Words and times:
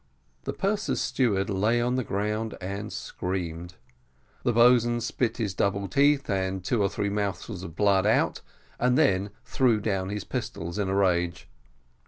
The 0.45 0.53
purser's 0.53 0.99
steward 0.99 1.47
lay 1.47 1.79
on 1.79 1.93
the 1.93 2.03
ground 2.03 2.57
and 2.59 2.91
screamed 2.91 3.75
the 4.41 4.51
boatswain 4.51 4.99
spit 4.99 5.37
his 5.37 5.53
double 5.53 5.87
teeth 5.87 6.27
and 6.27 6.65
two 6.65 6.81
or 6.81 6.89
three 6.89 7.11
mouthfuls 7.11 7.61
of 7.61 7.75
blood 7.75 8.07
out, 8.07 8.41
and 8.79 8.97
then 8.97 9.29
threw 9.45 9.79
down 9.79 10.09
his 10.09 10.23
pistols 10.23 10.79
in 10.79 10.89
a 10.89 10.95
rage. 10.95 11.47